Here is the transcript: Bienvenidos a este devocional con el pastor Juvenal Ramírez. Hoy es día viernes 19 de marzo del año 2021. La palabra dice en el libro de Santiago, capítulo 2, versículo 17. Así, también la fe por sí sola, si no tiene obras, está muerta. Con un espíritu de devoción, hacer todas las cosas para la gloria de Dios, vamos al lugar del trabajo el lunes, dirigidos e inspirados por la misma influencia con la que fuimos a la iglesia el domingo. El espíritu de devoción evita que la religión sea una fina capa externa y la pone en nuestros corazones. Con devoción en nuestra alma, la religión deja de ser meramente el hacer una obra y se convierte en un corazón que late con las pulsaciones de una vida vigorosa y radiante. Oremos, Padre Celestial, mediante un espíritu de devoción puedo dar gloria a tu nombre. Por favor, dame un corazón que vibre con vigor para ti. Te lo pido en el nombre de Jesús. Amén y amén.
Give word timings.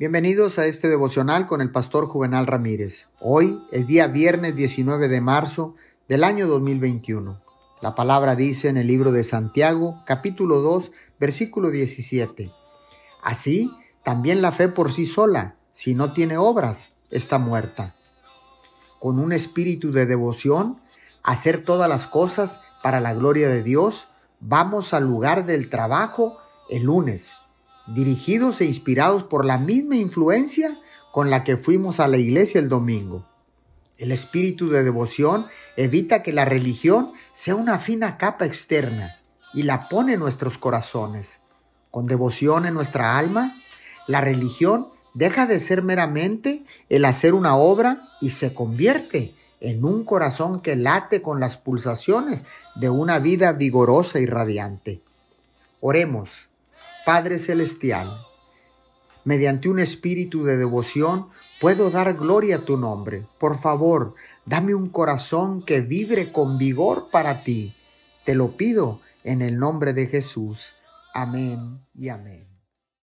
Bienvenidos 0.00 0.58
a 0.58 0.64
este 0.64 0.88
devocional 0.88 1.46
con 1.46 1.60
el 1.60 1.70
pastor 1.70 2.06
Juvenal 2.06 2.46
Ramírez. 2.46 3.08
Hoy 3.20 3.62
es 3.70 3.86
día 3.86 4.06
viernes 4.06 4.56
19 4.56 5.08
de 5.08 5.20
marzo 5.20 5.74
del 6.08 6.24
año 6.24 6.46
2021. 6.46 7.38
La 7.82 7.94
palabra 7.94 8.34
dice 8.34 8.70
en 8.70 8.78
el 8.78 8.86
libro 8.86 9.12
de 9.12 9.24
Santiago, 9.24 10.02
capítulo 10.06 10.62
2, 10.62 10.90
versículo 11.18 11.70
17. 11.70 12.50
Así, 13.22 13.76
también 14.02 14.40
la 14.40 14.52
fe 14.52 14.68
por 14.68 14.90
sí 14.90 15.04
sola, 15.04 15.56
si 15.70 15.94
no 15.94 16.14
tiene 16.14 16.38
obras, 16.38 16.88
está 17.10 17.38
muerta. 17.38 17.94
Con 18.98 19.18
un 19.18 19.32
espíritu 19.32 19.92
de 19.92 20.06
devoción, 20.06 20.80
hacer 21.22 21.62
todas 21.62 21.90
las 21.90 22.06
cosas 22.06 22.62
para 22.82 23.00
la 23.02 23.12
gloria 23.12 23.50
de 23.50 23.62
Dios, 23.62 24.08
vamos 24.40 24.94
al 24.94 25.04
lugar 25.04 25.44
del 25.44 25.68
trabajo 25.68 26.38
el 26.70 26.84
lunes, 26.84 27.34
dirigidos 27.94 28.60
e 28.60 28.66
inspirados 28.66 29.24
por 29.24 29.44
la 29.44 29.58
misma 29.58 29.96
influencia 29.96 30.78
con 31.12 31.30
la 31.30 31.44
que 31.44 31.56
fuimos 31.56 32.00
a 32.00 32.08
la 32.08 32.18
iglesia 32.18 32.60
el 32.60 32.68
domingo. 32.68 33.26
El 33.98 34.12
espíritu 34.12 34.70
de 34.70 34.82
devoción 34.82 35.46
evita 35.76 36.22
que 36.22 36.32
la 36.32 36.44
religión 36.44 37.12
sea 37.32 37.54
una 37.54 37.78
fina 37.78 38.16
capa 38.16 38.46
externa 38.46 39.20
y 39.52 39.64
la 39.64 39.88
pone 39.88 40.14
en 40.14 40.20
nuestros 40.20 40.56
corazones. 40.56 41.40
Con 41.90 42.06
devoción 42.06 42.66
en 42.66 42.74
nuestra 42.74 43.18
alma, 43.18 43.60
la 44.06 44.20
religión 44.20 44.88
deja 45.14 45.46
de 45.46 45.58
ser 45.58 45.82
meramente 45.82 46.64
el 46.88 47.04
hacer 47.04 47.34
una 47.34 47.56
obra 47.56 48.08
y 48.20 48.30
se 48.30 48.54
convierte 48.54 49.34
en 49.60 49.84
un 49.84 50.04
corazón 50.04 50.60
que 50.60 50.76
late 50.76 51.20
con 51.20 51.40
las 51.40 51.56
pulsaciones 51.56 52.44
de 52.76 52.88
una 52.88 53.18
vida 53.18 53.52
vigorosa 53.52 54.20
y 54.20 54.26
radiante. 54.26 55.02
Oremos, 55.80 56.49
Padre 57.12 57.40
Celestial, 57.40 58.24
mediante 59.24 59.68
un 59.68 59.80
espíritu 59.80 60.44
de 60.44 60.56
devoción 60.56 61.26
puedo 61.60 61.90
dar 61.90 62.14
gloria 62.14 62.58
a 62.58 62.64
tu 62.64 62.76
nombre. 62.76 63.26
Por 63.36 63.58
favor, 63.58 64.14
dame 64.46 64.76
un 64.76 64.88
corazón 64.90 65.60
que 65.64 65.80
vibre 65.80 66.30
con 66.30 66.56
vigor 66.56 67.08
para 67.10 67.42
ti. 67.42 67.74
Te 68.24 68.36
lo 68.36 68.56
pido 68.56 69.00
en 69.24 69.42
el 69.42 69.58
nombre 69.58 69.92
de 69.92 70.06
Jesús. 70.06 70.74
Amén 71.12 71.80
y 71.96 72.10
amén. 72.10 72.46